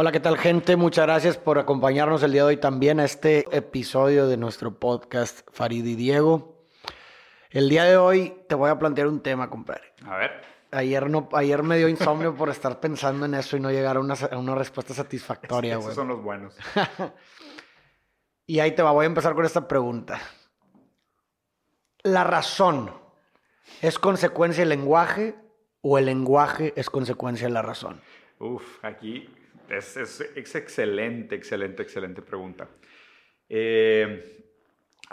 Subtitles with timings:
[0.00, 0.76] Hola, ¿qué tal gente?
[0.76, 5.46] Muchas gracias por acompañarnos el día de hoy también a este episodio de nuestro podcast
[5.52, 6.64] Farid y Diego.
[7.50, 9.92] El día de hoy te voy a plantear un tema, compadre.
[10.06, 10.30] A ver.
[10.70, 14.00] Ayer, no, ayer me dio insomnio por estar pensando en eso y no llegar a
[14.00, 15.88] una, a una respuesta satisfactoria, güey.
[15.88, 16.56] Esos son los buenos.
[18.46, 20.18] y ahí te va, voy a empezar con esta pregunta.
[22.04, 22.90] ¿La razón
[23.82, 25.34] es consecuencia del lenguaje
[25.82, 28.00] o el lenguaje es consecuencia de la razón?
[28.38, 29.28] Uf, aquí
[29.70, 32.68] es, es, es excelente, excelente, excelente pregunta.
[33.48, 34.40] Eh,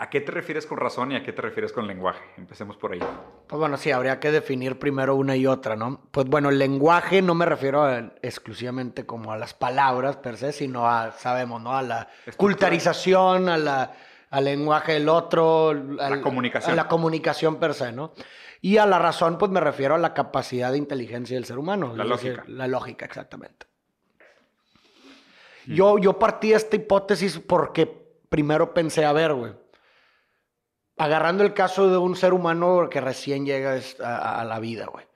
[0.00, 2.22] ¿A qué te refieres con razón y a qué te refieres con lenguaje?
[2.36, 3.00] Empecemos por ahí.
[3.48, 6.02] Pues bueno, sí, habría que definir primero una y otra, ¿no?
[6.12, 10.52] Pues bueno, el lenguaje no me refiero a, exclusivamente como a las palabras per se,
[10.52, 11.76] sino a, sabemos, ¿no?
[11.76, 13.92] A la culturización, a la,
[14.30, 16.72] al lenguaje del otro, a la comunicación.
[16.72, 18.12] A la comunicación per se, ¿no?
[18.60, 21.96] Y a la razón, pues me refiero a la capacidad de inteligencia del ser humano.
[21.96, 22.42] La lógica.
[22.42, 23.66] Decir, la lógica, exactamente.
[25.68, 27.86] Yo, yo partí esta hipótesis porque
[28.28, 29.52] primero pensé, a ver, güey
[30.98, 35.06] agarrando el caso de un ser humano que recién llega a, la vida, güey.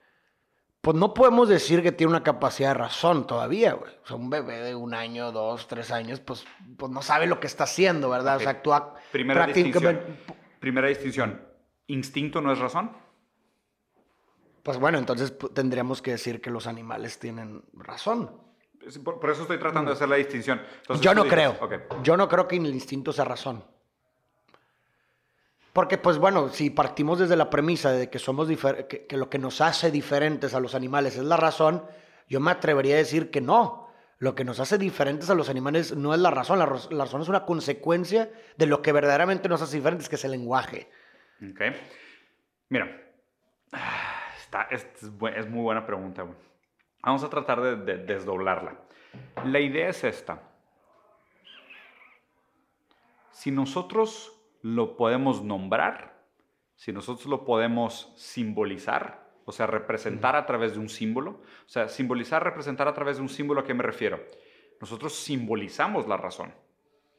[0.81, 3.91] Pues no podemos decir que tiene una capacidad de razón todavía, güey.
[4.03, 6.45] O sea, un bebé de un año, dos, tres años, pues,
[6.77, 8.37] pues no sabe lo que está haciendo, ¿verdad?
[8.37, 10.01] O sea, actúa Primera distinción.
[10.59, 11.41] Primera distinción.
[11.87, 12.91] ¿Instinto no es razón?
[14.61, 18.31] Pues bueno, entonces tendríamos que decir que los animales tienen razón.
[19.03, 20.61] Por, eso estoy tratando de hacer la distinción.
[21.01, 21.57] Yo no creo.
[22.01, 23.63] Yo no creo que el instinto sea razón.
[25.73, 29.39] Porque, pues bueno, si partimos desde la premisa de que somos que, que, lo que
[29.39, 31.83] nos hace diferentes a los animales es la razón,
[32.29, 33.83] yo me atrevería a decir que no.
[34.19, 36.59] Lo que nos hace diferentes a los animales no es la razón.
[36.59, 40.31] La, razón es una consecuencia de lo que verdaderamente nos hace diferentes, que es el
[40.31, 40.89] lenguaje.
[41.41, 41.61] Ok.
[42.69, 43.01] Mira,
[44.39, 46.25] está, es, es, muy buena pregunta.
[47.03, 48.75] Vamos a tratar de, de desdoblarla.
[49.45, 50.41] La idea es esta.
[53.31, 54.31] Si nosotros
[54.61, 56.13] lo podemos nombrar,
[56.75, 61.31] si nosotros lo podemos simbolizar, o sea, representar a través de un símbolo,
[61.65, 64.21] o sea, simbolizar, representar a través de un símbolo, ¿a qué me refiero?
[64.79, 66.53] Nosotros simbolizamos la razón.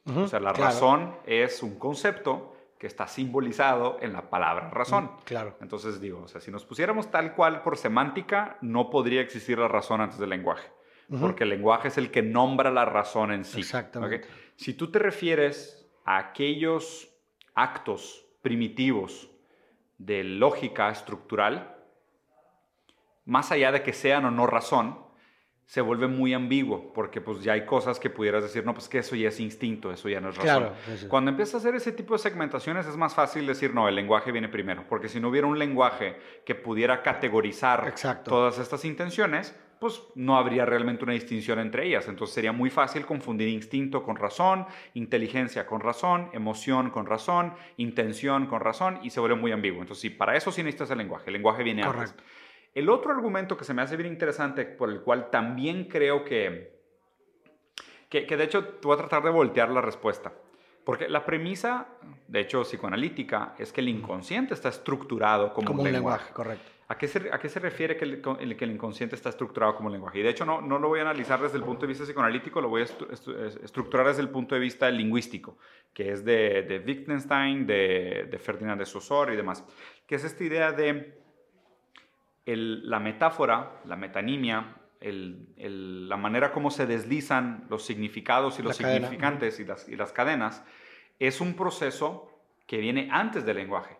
[0.05, 2.54] o sea, la razón es un concepto
[2.85, 5.09] que está simbolizado en la palabra razón.
[5.23, 5.57] claro.
[5.59, 9.67] Entonces digo, o sea, si nos pusiéramos tal cual por semántica, no podría existir la
[9.67, 10.69] razón antes del lenguaje.
[11.19, 13.61] Porque el lenguaje es el que nombra la razón en sí.
[13.61, 14.27] Exactamente.
[14.55, 17.11] Si tú te refieres a aquellos
[17.55, 19.31] actos primitivos
[19.97, 21.75] de lógica estructural,
[23.25, 24.99] más allá de que sean o no razón,
[25.65, 28.99] se vuelve muy ambiguo, porque pues ya hay cosas que pudieras decir, no, pues que
[28.99, 30.73] eso ya es instinto, eso ya no es razón.
[31.07, 34.31] Cuando empiezas a hacer ese tipo de segmentaciones es más fácil decir, no, el lenguaje
[34.31, 40.01] viene primero, porque si no hubiera un lenguaje que pudiera categorizar todas estas intenciones, pues
[40.15, 42.07] no habría realmente una distinción entre ellas.
[42.07, 48.45] Entonces sería muy fácil confundir instinto con razón, inteligencia con razón, emoción con razón, intención
[48.45, 49.81] con razón y se vuelve muy ambiguo.
[49.81, 51.25] Entonces sí, para eso sí necesitas el lenguaje.
[51.27, 52.15] El lenguaje viene antes.
[52.75, 56.75] El otro argumento que se me hace bien interesante, por el cual también creo que,
[58.09, 60.33] que, de hecho, tú vas a tratar de voltear la respuesta.
[60.83, 61.87] Porque la premisa,
[62.27, 66.33] de hecho, psicoanalítica, es que el inconsciente está estructurado como, un, lenguaje.
[66.33, 66.69] Correcto.
[66.89, 68.21] ¿A qué, se, ¿A qué se refiere que el,
[68.57, 70.19] que el, inconsciente está estructurado como lenguaje?
[70.19, 72.61] Y de hecho no, no lo voy a analizar desde el punto de vista psicoanalítico,
[72.61, 72.85] lo voy a
[73.63, 75.57] estructurar desde el punto de vista lingüístico,
[75.93, 79.65] que es de, de Wittgenstein, de, de, Ferdinand de Saussure y demás,
[80.05, 81.24] que es esta idea de
[82.45, 88.75] el, la metáfora, la metanimia, el, la manera como se deslizan los significados y los
[88.77, 90.63] significantes y las, y las cadenas,
[91.19, 92.31] es un proceso
[92.65, 93.97] que viene antes del lenguaje.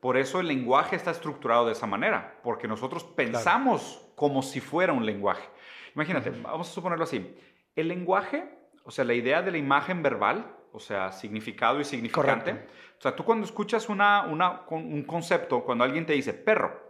[0.00, 4.94] Por eso el lenguaje está estructurado de esa manera, porque nosotros pensamos como si fuera
[4.94, 5.46] un lenguaje.
[5.94, 7.36] Imagínate, vamos a suponerlo así.
[7.76, 8.48] El lenguaje,
[8.84, 12.66] o sea, la idea de la imagen verbal, o sea, significado y significante.
[12.98, 16.89] O sea, tú cuando escuchas una, una, un concepto, cuando alguien te dice perro,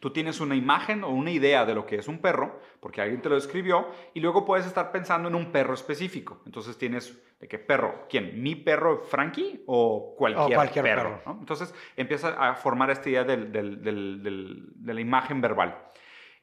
[0.00, 3.22] Tú tienes una imagen o una idea de lo que es un perro, porque alguien
[3.22, 6.42] te lo describió, y luego puedes estar pensando en un perro específico.
[6.46, 8.06] Entonces tienes, ¿de qué perro?
[8.08, 8.42] ¿Quién?
[8.42, 11.22] ¿Mi perro Frankie o cualquier, perro?
[11.40, 15.78] Entonces empieza a formar esta idea de la imagen verbal.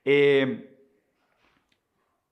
[0.03, 0.77] Eh,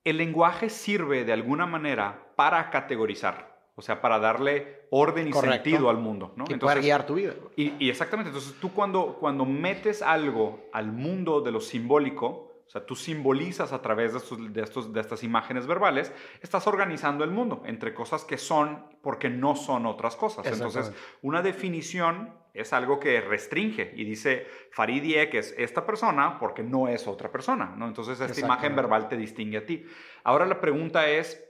[0.04, 3.59] el lenguaje sirve de alguna manera para categorizar.
[3.80, 6.34] O sea, para darle orden y sentido al mundo.
[6.36, 6.44] ¿no?
[6.50, 7.34] Y poder guiar tu vida.
[7.56, 8.28] Y, exactamente.
[8.28, 12.28] Entonces, tú cuando, cuando metes algo al mundo de lo simbólico,
[12.68, 16.12] o sea, tú simbolizas a través de, estos, de, estos, de estas imágenes verbales,
[16.42, 20.46] estás organizando el mundo entre cosas que son porque no son otras cosas.
[20.46, 20.92] Entonces,
[21.22, 26.90] una definición es algo que restringe y dice Faridie que es esta persona porque no
[26.90, 27.74] es otra persona.
[27.78, 27.88] ¿no?
[27.88, 29.86] Entonces, esta imagen verbal te distingue a ti.
[30.25, 31.46] Ahora la pregunta es,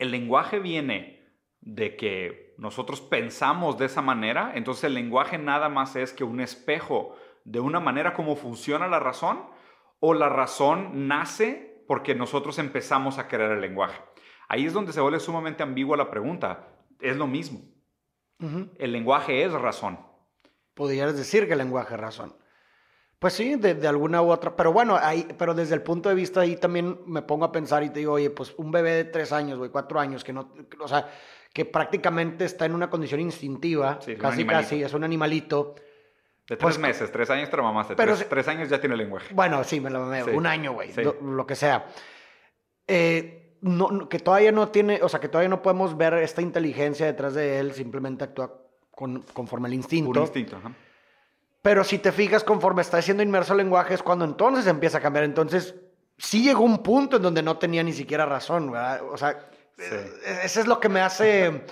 [0.00, 1.13] el lenguaje viene
[1.64, 6.40] de que nosotros pensamos de esa manera, entonces el lenguaje nada más es que un
[6.40, 9.46] espejo de una manera como funciona la razón,
[9.98, 14.00] o la razón nace porque nosotros empezamos a crear el lenguaje.
[14.48, 16.68] Ahí es donde se vuelve sumamente ambigua la pregunta.
[17.00, 17.60] Es lo mismo.
[18.78, 19.98] El lenguaje es razón.
[20.74, 22.36] Podrías decir que el lenguaje es razón.
[23.18, 24.54] Pues sí, de, alguna u otra.
[24.54, 27.82] Pero bueno, ahí, pero desde el punto de vista ahí también me pongo a pensar
[27.82, 30.52] y te digo, oye, pues un bebé de tres años, güey, cuatro años, que no,
[30.78, 31.08] o sea,
[31.54, 35.76] que prácticamente está en una condición instintiva, casi casi, es un animalito.
[36.48, 37.94] De tres pues, meses, tres años te lo mamaste.
[37.94, 39.32] Pero, tres, años ya tiene lenguaje.
[39.32, 40.24] Bueno, sí, me lo mamé.
[40.24, 40.90] Un año, güey.
[41.22, 41.86] Lo, que sea.
[42.88, 47.06] Eh, no, que todavía no tiene, o sea, que todavía no podemos ver esta inteligencia
[47.06, 48.52] detrás de él, simplemente actúa
[48.90, 50.10] con, conforme al instinto.
[50.10, 50.72] Un instinto, ajá.
[51.62, 55.00] Pero si te fijas, conforme está siendo inmerso el lenguaje, es cuando entonces empieza a
[55.00, 55.24] cambiar.
[55.24, 55.76] Entonces,
[56.18, 59.02] sí llegó un punto en donde no tenía ni siquiera razón, ¿verdad?
[59.10, 59.48] O sea,
[59.78, 61.64] e-, ese es lo que me hace.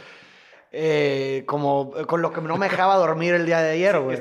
[0.75, 4.19] Eh, como con lo que no me dejaba dormir el día de ayer, güey.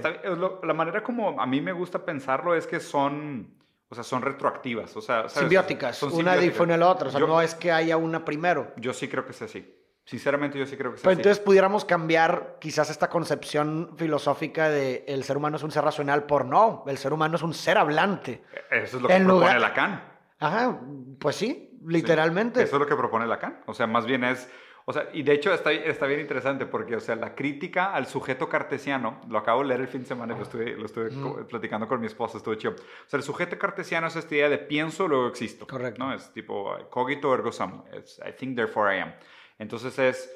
[0.64, 3.56] la manera como a mí me gusta pensarlo es que son,
[3.88, 5.96] o sea, son retroactivas, o sea, simbióticas.
[5.96, 8.74] Son una difunde la otra, o sea, no es que haya una primero.
[8.76, 9.82] Yo sí creo que es así.
[10.04, 11.04] Sinceramente yo sí creo que sí.
[11.04, 15.86] Pero entonces pudiéramos cambiar quizás esta concepción filosófica de el ser humano es un ser
[15.86, 18.44] racional por no, el ser humano es un ser hablante.
[18.70, 20.04] Eso es lo que propone Lacan.
[20.40, 20.82] Ajá,
[21.18, 22.62] pues sí, literalmente.
[22.64, 23.62] eso es lo que propone Lacan.
[23.66, 24.50] O sea, más bien es,
[24.86, 28.08] o sea, y de hecho está, está bien interesante porque, o sea, la crítica al
[28.08, 31.10] sujeto cartesiano, lo acabo de leer el fin de semana lo estuve, lo estuve
[31.46, 32.74] platicando con mi esposa, estuvo chido.
[32.74, 35.68] O sea, el sujeto cartesiano es esta idea de pienso, luego existo.
[35.68, 36.04] Correcto.
[36.04, 36.14] ¿no?
[36.14, 37.84] Es tipo cogito ergo sum.
[38.28, 39.14] I think, therefore I am.
[39.60, 40.34] Entonces es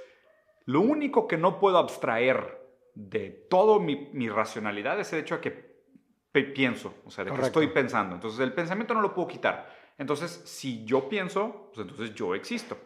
[0.65, 2.63] lo único que no puedo abstraer
[2.94, 5.75] de todo mi, racionalidad es el hecho de que
[6.44, 8.15] pienso, o sea, de que estoy pensando.
[8.15, 9.84] Entonces el pensamiento no lo puedo quitar.
[9.97, 12.77] Entonces, si yo pienso, pues entonces yo existo.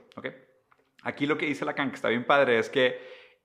[1.04, 3.00] Aquí lo que dice Lacan, que está bien padre, es que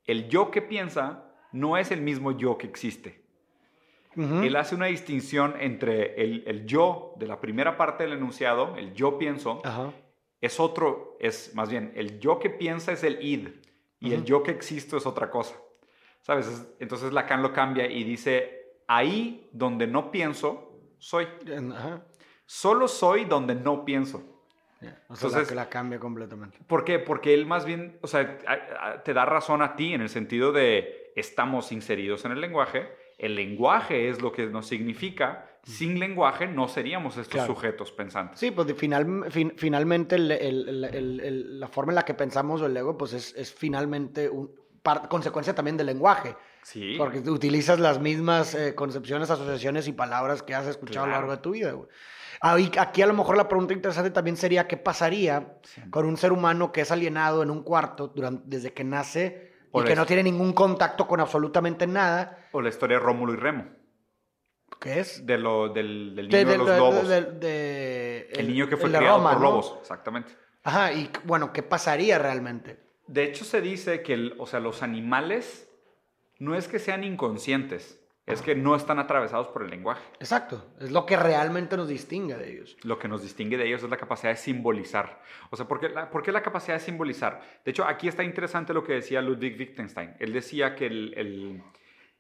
[0.05, 3.25] el yo que piensa no es el mismo yo que existe.
[4.17, 9.19] Él hace una distinción entre el, yo de la primera parte del enunciado, el yo
[9.19, 9.61] pienso,
[10.41, 13.49] es otro, es más bien, el yo que piensa es el id
[13.99, 15.57] y el yo que existo es otra cosa.
[16.21, 16.65] ¿Sabes?
[16.79, 21.27] Entonces Lacan lo cambia y dice, ahí donde no pienso, soy.
[22.47, 24.23] Solo soy donde no pienso.
[25.09, 26.59] Entonces, la, la cambia completamente.
[26.67, 26.99] ¿Por qué?
[26.99, 31.13] Porque él más bien, o sea, te da razón a ti en el sentido de
[31.17, 32.89] estamos inseridos en el lenguaje,
[33.19, 38.41] el lenguaje es lo que nos significa, sin lenguaje no seríamos estos sujetos pensantes.
[38.41, 39.27] Sí, pues final,
[39.57, 44.51] finalmente la forma en la que pensamos el ego pues es, finalmente un,
[45.09, 46.37] consecuencia también del lenguaje.
[46.63, 46.97] Sí.
[46.99, 51.31] Porque utilizas las mismas eh, concepciones, asociaciones y palabras que has escuchado a lo largo
[51.33, 51.75] de tu vida.
[52.41, 55.59] Aquí a lo mejor la pregunta interesante también sería qué pasaría
[55.91, 59.85] con un ser humano que es alienado en un cuarto durante, desde que nace y
[59.85, 62.49] que no tiene ningún contacto con absolutamente nada.
[62.53, 63.67] O la historia de Rómulo y Remo.
[64.81, 65.25] ¿Qué es?
[65.25, 67.11] De lo, del, niño de, los lobos.
[67.11, 70.33] el, niño que fue criado por lobos, exactamente.
[70.63, 72.81] Ajá, y bueno, ¿qué pasaría realmente?
[73.07, 75.69] De hecho, se dice que o sea, los animales
[76.39, 80.03] no es que sean inconscientes, es que no están atravesados por el lenguaje.
[80.19, 82.77] Exacto, es lo que realmente nos distingue de ellos.
[82.83, 85.21] Lo que nos distingue de ellos es la capacidad de simbolizar.
[85.51, 87.43] O sea, ¿por qué la, la capacidad de simbolizar?
[87.65, 90.15] De hecho, aquí está interesante lo que decía Ludwig Wittgenstein.
[90.19, 91.63] Él decía que el, el,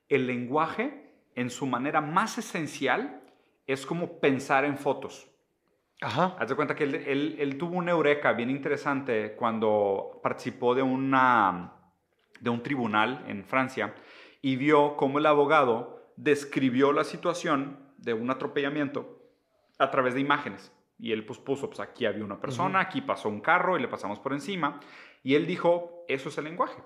[0.08, 3.20] el lenguaje en su manera más esencial,
[3.66, 5.30] es como pensar en fotos.
[6.00, 6.37] Ajá.
[6.38, 11.73] Haz de cuenta que él, tuvo una eureka bien interesante cuando participó de, una,
[12.40, 13.94] de un tribunal en Francia
[14.42, 19.23] y vio cómo el abogado describió la situación de un atropellamiento
[19.78, 20.73] a través de imágenes.
[20.99, 23.88] Y él pues, puso, pues aquí había una persona, aquí pasó un carro y le
[23.88, 24.80] pasamos por encima.
[25.23, 26.80] Y él dijo, eso es el lenguaje.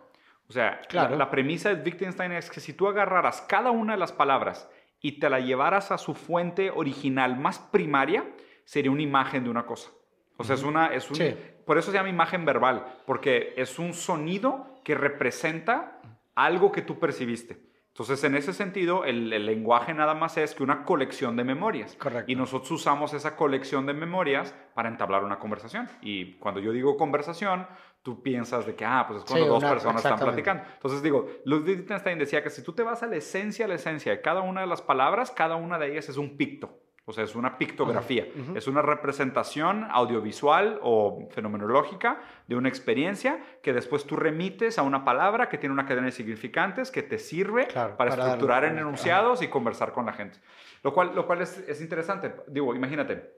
[0.48, 4.12] O sea, la, premisa de Wittgenstein es que si tú agarraras cada una de las
[4.12, 4.70] palabras
[5.00, 8.24] y te la llevaras a su fuente original más primaria,
[8.64, 9.90] sería una imagen de una cosa.
[10.38, 10.86] O sea, es una...
[10.86, 11.18] Es un,
[11.66, 16.00] Por eso se llama imagen verbal, porque es un sonido que representa
[16.34, 17.67] algo que tú percibiste.
[17.98, 21.96] Entonces, en ese sentido, el, lenguaje nada más es que una colección de memorias.
[21.96, 22.30] Correcto.
[22.30, 25.88] Y nosotros usamos esa colección de memorias para entablar una conversación.
[26.00, 27.66] Y cuando yo digo conversación,
[28.04, 30.62] tú piensas de que, ah, pues es cuando dos personas están platicando.
[30.74, 33.74] Entonces digo, Ludwig Wittgenstein decía que si tú te vas a la esencia, a la
[33.74, 36.78] esencia de cada una de las palabras, cada una de ellas es un picto.
[37.08, 43.72] O sea, es una pictografía, es una representación audiovisual o fenomenológica de una experiencia que
[43.72, 47.66] después tú remites a una palabra que tiene una cadena de significantes que te sirve
[47.96, 50.38] para, estructurar en enunciados y conversar con la gente.
[50.82, 52.34] Lo cual, lo cual es, es interesante.
[52.46, 53.32] Digo, imagínate,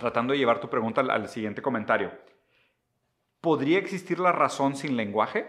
[0.00, 2.10] tratando de llevar tu pregunta al, al siguiente comentario
[3.40, 5.46] ¿podría existir la razón sin lenguaje?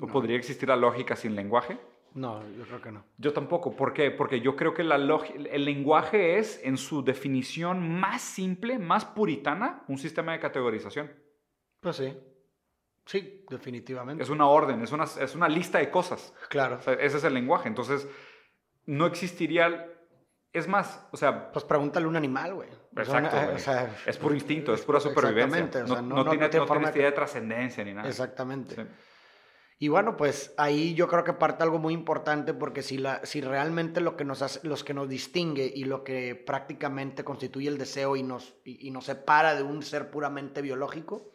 [0.00, 1.78] ¿O podría existir la lógica sin lenguaje?
[2.14, 3.04] No, yo creo que no.
[3.18, 3.74] Yo tampoco.
[3.74, 4.10] ¿Por qué?
[4.10, 9.84] Porque yo creo que la el lenguaje es, en su definición más simple, más puritana,
[9.88, 11.12] un sistema de categorización.
[11.80, 12.16] Pues sí.
[13.06, 14.22] Sí, definitivamente.
[14.22, 16.32] Es una orden, es una, es una lista de cosas.
[16.48, 16.78] Claro.
[16.78, 17.68] ese es el lenguaje.
[17.68, 18.06] Entonces,
[18.86, 19.88] no existiría...
[20.52, 21.50] Es más, o sea...
[21.52, 22.68] Pues pregúntale a un animal, güey.
[22.96, 23.36] Exacto.
[24.06, 25.82] es puro instinto, es pura supervivencia.
[25.84, 28.08] no, no, tiene, no, tiene, idea de trascendencia ni nada.
[28.08, 28.86] Exactamente.
[29.82, 33.40] Y bueno, pues ahí yo creo que parte algo muy importante porque si, la, si
[33.40, 37.78] realmente lo que nos hace, los que nos distingue y lo que prácticamente constituye el
[37.78, 41.32] deseo y nos, y, nos separa de un ser puramente biológico,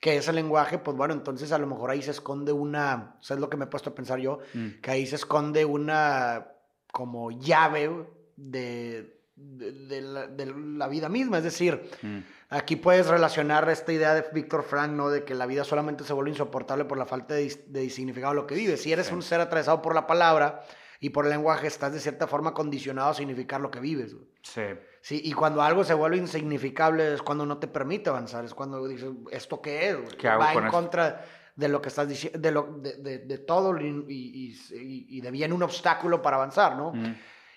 [0.00, 3.22] que es el lenguaje, pues bueno, entonces a lo mejor ahí se esconde una, o
[3.24, 4.80] sea, es lo que me he puesto a pensar yo, mm.
[4.80, 6.46] que ahí se esconde una
[6.92, 8.06] como llave
[8.36, 12.18] de, de, la, vida misma, es decir, mm.
[12.52, 15.08] Aquí puedes relacionar esta idea de Víctor Frank, ¿no?
[15.08, 18.46] De que la vida solamente se vuelve insoportable por la falta de, significado de lo
[18.48, 18.82] que vives.
[18.82, 20.64] Si eres un ser atravesado por la palabra
[20.98, 24.16] y por el lenguaje, estás de cierta forma condicionado a significar lo que vives.
[24.42, 24.62] Sí.
[25.00, 28.86] Sí, y cuando algo se vuelve insignificable es cuando no te permite avanzar, es cuando
[28.86, 30.14] dices, ¿esto qué es?
[30.16, 34.04] ¿Qué hago Va en contra de lo que estás diciendo, de, lo, de, todo y,
[34.08, 36.92] y, y, deviene un obstáculo para avanzar, ¿no?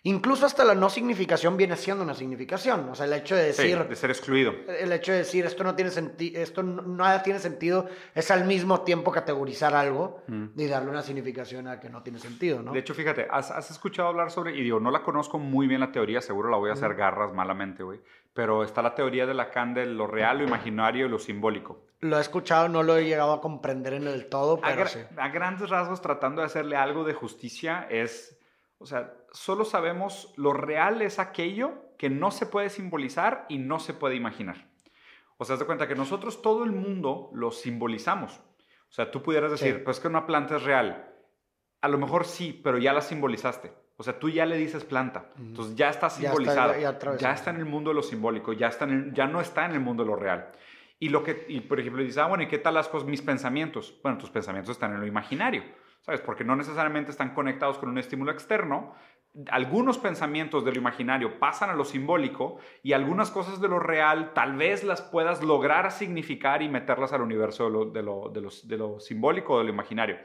[0.06, 2.90] Incluso hasta la no significación viene siendo una significación.
[2.90, 3.88] O sea, el hecho de decir...
[3.88, 4.54] de ser excluido.
[4.68, 8.82] El hecho de decir esto no tiene sentido, esto nada tiene sentido, es al mismo
[8.82, 10.48] tiempo categorizar algo mm.
[10.58, 12.74] y darle una significación a que no tiene sentido, ¿no?
[12.74, 15.94] De hecho, fíjate, has, escuchado hablar sobre, y digo, no la conozco muy bien la
[15.94, 18.02] teoría, seguro la voy a hacer garras malamente, güey,
[18.34, 21.82] pero está la teoría de Lacan de lo real, lo imaginario y lo simbólico.
[22.02, 25.30] Lo he escuchado, no lo he llegado a comprender en el todo, pero a, a
[25.30, 28.38] grandes rasgos, tratando de hacerle algo de justicia, es
[28.84, 33.80] o sea, solo sabemos lo real es aquello que no se puede simbolizar y no
[33.80, 34.68] se puede imaginar.
[35.38, 38.34] O sea, de cuenta que nosotros todo el mundo lo simbolizamos.
[38.90, 41.10] O sea, tú pudieras decir, pues que una planta es real.
[41.80, 43.72] A lo mejor sí, pero ya la simbolizaste.
[43.96, 45.30] O sea, tú ya le dices planta.
[45.38, 46.78] Entonces ya está simbolizada.
[47.18, 49.80] Ya está, en el mundo de lo simbólico, ya, está ya no está en el
[49.80, 50.52] mundo de lo real.
[51.00, 53.22] Y, lo que, y por ejemplo, dices, ah, bueno, ¿y qué tal las cosas, mis
[53.22, 53.98] pensamientos?
[54.04, 55.64] Bueno, tus pensamientos están en lo imaginario.
[56.04, 56.22] ¿Sabes?
[56.22, 58.94] Porque no necesariamente están conectados con un estímulo externo.
[59.50, 64.34] Algunos pensamientos de lo imaginario pasan a lo simbólico y algunas cosas de lo real
[64.34, 69.00] tal vez las puedas lograr significar y meterlas al universo de lo, de de lo
[69.00, 70.18] simbólico o de lo imaginario.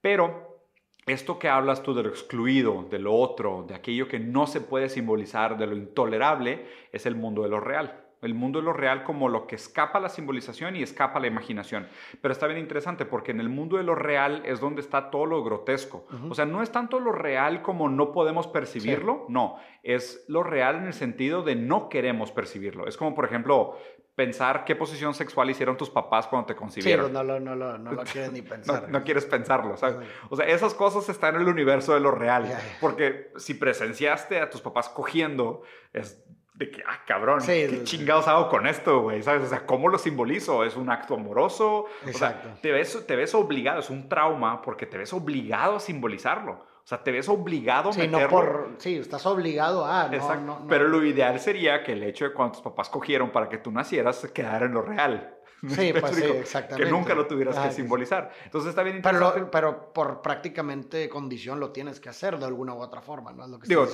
[0.00, 0.68] Pero
[1.06, 4.60] esto que hablas tú de lo excluido, de lo otro, de aquello que no se
[4.60, 8.72] puede simbolizar, de lo intolerable, es el mundo de lo real el mundo de lo
[8.72, 11.86] real como lo que escapa a la simbolización y escapa a la imaginación.
[12.20, 15.26] Pero está bien interesante porque en el mundo de lo real es donde está todo
[15.26, 16.06] lo grotesco.
[16.28, 20.76] O sea, no es tanto lo real como no podemos percibirlo, no, es lo real
[20.76, 22.86] en el sentido de no queremos percibirlo.
[22.86, 23.76] Es como, por ejemplo,
[24.16, 27.08] pensar qué posición sexual hicieron tus papás cuando te concibieron.
[27.08, 28.88] Sí, no, no, no, no, no lo quieres ni pensar.
[28.88, 29.98] no, quieres pensarlo, ¿sabes?
[30.30, 32.50] O sea, esas cosas están en el universo de lo real.
[32.80, 36.24] Porque si presenciaste a tus papás cogiendo, es
[36.56, 39.22] de que, ah, cabrón, ¿qué chingados hago con esto, güey?
[39.22, 39.44] ¿Sabes?
[39.44, 40.64] O sea, ¿cómo lo simbolizo?
[40.64, 41.86] ¿Es un acto amoroso?
[42.06, 42.48] Exacto.
[42.48, 45.80] O sea, te ves, te ves obligado, es un trauma porque te ves obligado a
[45.80, 46.52] simbolizarlo.
[46.52, 48.22] O sea, te ves obligado a sí, meterlo.
[48.22, 50.08] No por, sí, estás obligado a...
[50.10, 50.64] Exacto.
[50.68, 53.70] Pero lo ideal sería que el hecho de cuando tus papás cogieron para que tú
[53.70, 55.35] nacieras quedara en lo real.
[55.68, 56.84] Sí, pues sí, exactamente.
[56.84, 58.30] Que nunca lo tuvieras que simbolizar.
[58.44, 59.34] Entonces está bien interesante.
[59.34, 63.44] Pero, pero, por prácticamente condición lo tienes que hacer de alguna u otra forma, ¿no?
[63.44, 63.86] Es lo que Digo,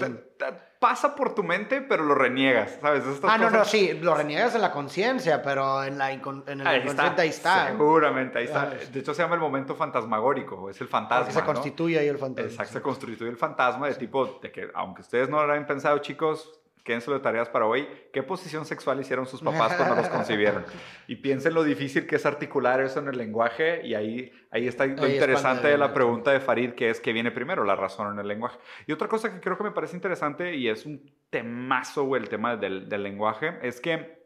[0.78, 3.04] pasa por tu mente, pero lo reniegas, ¿sabes?
[3.22, 6.82] ah, no, no, sí, lo reniegas en la conciencia, pero en, la en el ahí
[6.84, 7.68] está, ahí está.
[7.68, 8.70] Seguramente, ahí está.
[8.70, 11.32] De hecho, se llama el momento fantasmagórico, es el fantasma.
[11.32, 12.50] se constituye ahí el fantasma.
[12.50, 15.98] Exacto, se constituye el fantasma de tipo de que, aunque ustedes no lo hayan pensado,
[15.98, 17.88] chicos, quédense de tareas para hoy.
[18.12, 20.64] ¿Qué posición sexual hicieron sus papás cuando los concibieron?
[21.06, 24.86] Y piensen lo difícil que es articular eso en el lenguaje y ahí, ahí está
[24.86, 28.18] lo interesante de la pregunta de Farid, que es qué viene primero, la razón en
[28.18, 28.58] el lenguaje.
[28.86, 32.28] Y otra cosa que creo que me parece interesante y es un temazo, güey, el
[32.28, 34.22] tema del, del lenguaje, es que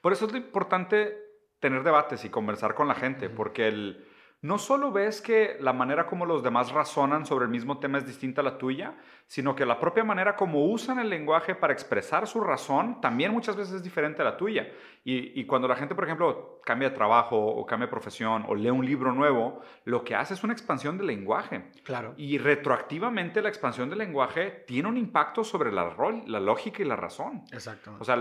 [0.00, 1.16] por eso es importante
[1.60, 4.06] tener debates y conversar con la gente, porque el
[4.42, 8.06] no solo ves que la manera como los demás razonan sobre el mismo tema es
[8.06, 8.94] distinta a la tuya,
[9.26, 13.54] sino que la propia manera como usan el lenguaje para expresar su razón también muchas
[13.54, 14.72] veces es diferente a la tuya.
[15.04, 18.70] Y, cuando la gente, por ejemplo, cambia de trabajo o cambia de profesión o lee
[18.70, 21.70] un libro nuevo, lo que hace es una expansión del lenguaje.
[21.84, 22.14] Claro.
[22.16, 25.94] Y retroactivamente la expansión del lenguaje tiene un impacto sobre la,
[26.26, 27.44] la lógica y la razón.
[27.52, 27.96] Exacto.
[27.98, 28.18] O sea,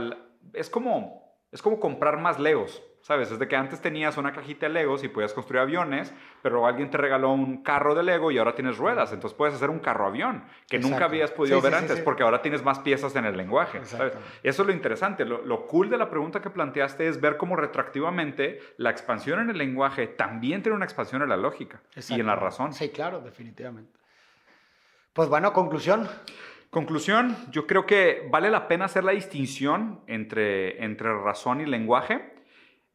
[0.53, 2.81] es como, es como comprar más legos.
[3.01, 3.31] ¿Sabes?
[3.31, 6.13] Es de que antes tenías una cajita de Legos y podías construir aviones,
[6.43, 9.11] pero alguien te regaló un carro de Lego y ahora tienes ruedas.
[9.13, 11.05] Entonces puedes hacer un carro avión que nunca Exacto.
[11.05, 12.01] habías podido Sí, ver sí, antes sí.
[12.03, 13.83] porque ahora tienes más piezas en el lenguaje.
[13.85, 14.13] ¿sabes?
[14.13, 14.19] Exacto.
[14.43, 15.25] Eso es lo interesante.
[15.25, 19.49] Lo, lo cool de la pregunta que planteaste es ver cómo retroactivamente la expansión en
[19.49, 22.45] el lenguaje también tiene una expansión en la lógica y en la Exacto.
[22.45, 22.73] razón.
[22.73, 23.97] Sí, claro, definitivamente.
[25.13, 26.07] Pues bueno, conclusión.
[26.69, 32.37] Conclusión, yo creo que vale la pena hacer la distinción entre, entre razón y lenguaje.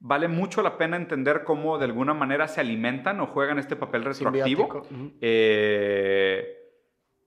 [0.06, 4.04] Vale mucho la pena entender cómo de alguna manera se alimentan o juegan este papel
[4.04, 4.86] retroactivo.
[5.22, 6.44] Eh,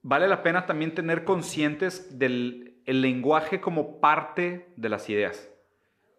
[0.04, 5.52] vale la pena también tener conscientes del el lenguaje como parte de las ideas.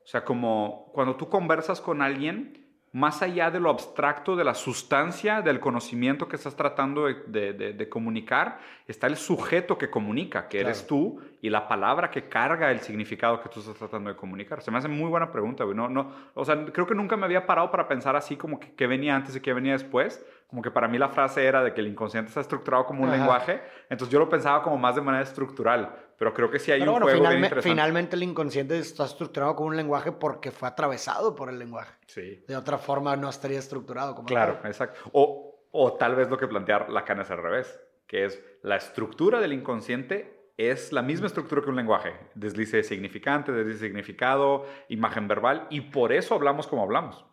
[0.02, 4.54] O sea, como cuando tú conversas con alguien, más allá de lo abstracto, de la
[4.54, 9.90] sustancia del conocimiento que estás tratando de, de- de- de comunicar, está el sujeto que
[9.90, 10.88] comunica, que eres Claro.
[10.88, 14.62] tú, y la palabra que carga el significado que tú estás tratando de comunicar.
[14.62, 15.76] Se me hace muy buena pregunta, güey.
[15.76, 18.72] No, no, o sea, creo que nunca me había parado para pensar así como que
[18.72, 20.24] qué venía antes y qué venía después.
[20.48, 23.10] Como que para mí la frase era de que el inconsciente está estructurado como un
[23.10, 23.18] Ajá.
[23.18, 23.60] lenguaje.
[23.90, 25.94] Entonces yo lo pensaba como más de manera estructural.
[26.16, 27.68] Pero creo que sí hay Pero un bueno, juego bien interesante.
[27.70, 31.92] finalmente el inconsciente está estructurado como un lenguaje porque fue atravesado por el lenguaje.
[32.06, 32.42] Sí.
[32.48, 34.70] De otra forma no estaría estructurado como Claro, tal.
[34.70, 34.98] exacto.
[35.12, 39.40] O, o tal vez lo que plantear Lacan es al revés, que es la estructura
[39.40, 42.14] del inconsciente es la misma estructura que un lenguaje.
[42.34, 47.24] Deslice de significante, deslice de significado, imagen verbal, y por eso hablamos como hablamos.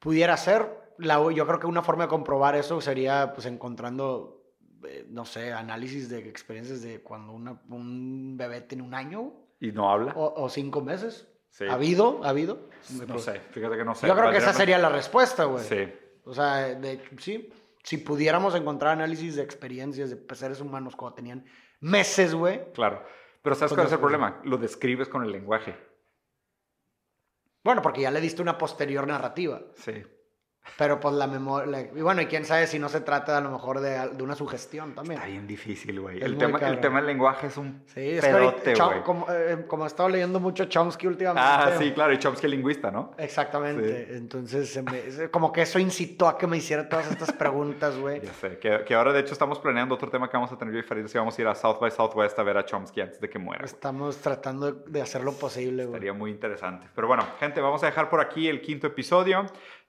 [0.00, 0.66] Pudiera ser,
[1.02, 4.42] la, yo creo que una forma de comprobar eso sería pues encontrando,
[4.86, 9.72] eh, no sé, análisis de experiencias de cuando una- un bebé tiene un año Y
[9.72, 10.12] no habla.
[10.16, 11.28] o, o cinco meses.
[11.50, 11.64] Sí.
[11.66, 12.20] ¿Ha habido?
[12.24, 12.68] ¿Ha habido?
[13.06, 14.06] No sé, fíjate que no sé.
[14.08, 15.62] Yo creo que esa sería la respuesta, güey.
[15.64, 15.92] Sí.
[16.24, 21.44] O sea, de, sí, si pudiéramos encontrar análisis de experiencias de seres humanos cuando tenían
[21.80, 22.72] meses, güey.
[22.72, 23.04] Claro.
[23.42, 24.40] Pero ¿sabes Con cuál es el problema?
[24.44, 25.76] Lo describes con el lenguaje.
[27.64, 29.60] Bueno, porque ya le diste una posterior narrativa.
[29.74, 30.02] Sí.
[30.78, 31.90] Pero pues la memoria...
[31.94, 34.34] Y bueno, y quién sabe si no se trata a lo mejor de, de una
[34.36, 35.18] sugestión también.
[35.18, 36.22] Está bien difícil, güey.
[36.22, 39.02] El tema, el tema del lenguaje es un Sí, es pedote, güey.
[39.02, 41.42] como, eh, como he estado leyendo mucho Chomsky últimamente.
[41.44, 42.12] Ah, sí, claro.
[42.12, 43.12] Y Chomsky lingüista, ¿no?
[43.18, 44.16] Exactamente.
[44.16, 48.20] Entonces, se me- como que eso incitó a que me hiciera todas estas preguntas, güey.
[48.22, 50.72] Ya sé, que, que ahora de hecho estamos planeando otro tema que vamos a tener
[51.08, 53.38] si vamos a ir a South by Southwest a ver a Chomsky antes de que
[53.38, 53.64] muera.
[53.64, 55.94] Estamos tratando de hacer lo posible, güey.
[55.96, 56.86] Estaría muy interesante.
[56.94, 59.44] Pero bueno, gente, vamos a dejar por aquí el quinto episodio,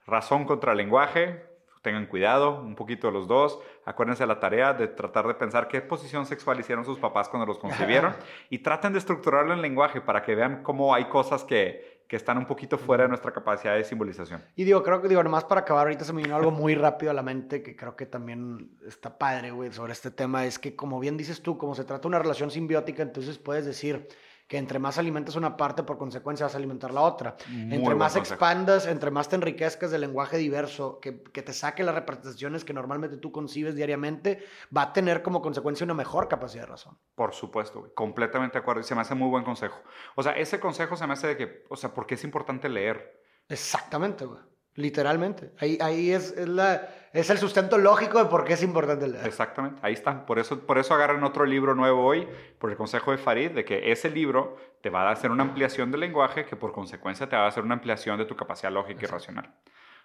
[0.06, 1.44] razón contra lenguaje.
[1.82, 3.58] Tengan cuidado, un poquito los dos.
[3.84, 7.44] Acuérdense de la tarea de tratar de pensar qué posición sexual hicieron sus papás cuando
[7.44, 8.14] los concebieron
[8.48, 12.38] y traten de estructurarlo en lenguaje para que vean cómo hay cosas que, que están
[12.38, 14.42] un poquito fuera de nuestra capacidad de simbolización.
[14.56, 17.10] Y digo, creo que, digo, nomás para acabar, ahorita se me vino algo muy rápido
[17.10, 20.46] a la mente que creo que también está padre, güey, sobre este tema.
[20.46, 23.66] Es que, como bien dices tú, como se trata de una relación simbiótica, entonces puedes
[23.66, 24.08] decir
[24.54, 27.34] que entre más alimentas una parte, por consecuencia vas a alimentar la otra.
[27.48, 28.34] Muy entre más consejo.
[28.34, 32.72] expandas, entre más te enriquezcas del lenguaje diverso, que, que te saque las representaciones que
[32.72, 36.96] normalmente tú concibes diariamente, va a tener como consecuencia una mejor capacidad de razón.
[37.16, 37.92] Por supuesto, güey.
[37.94, 38.80] completamente de acuerdo.
[38.82, 39.76] Y se me hace muy buen consejo.
[40.14, 43.24] O sea, ese consejo se me hace de que, o sea, porque es importante leer.
[43.48, 44.38] Exactamente, güey.
[44.76, 45.52] Literalmente.
[45.60, 49.26] Ahí, ahí es, es, la, es el sustento lógico de por qué es importante leer.
[49.26, 50.26] Exactamente, ahí está.
[50.26, 52.26] Por eso, por eso agarran otro libro nuevo hoy,
[52.58, 55.92] por el consejo de Farid, de que ese libro te va a hacer una ampliación
[55.92, 59.00] del lenguaje que por consecuencia te va a hacer una ampliación de tu capacidad lógica
[59.04, 59.54] y racional.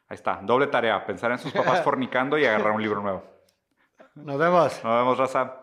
[0.07, 3.23] Ahí está, doble tarea, pensar en sus papás fornicando y agarrar un libro nuevo.
[4.15, 4.83] Nos vemos.
[4.83, 5.61] Nos vemos, raza.